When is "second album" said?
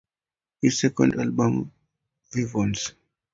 0.79-1.71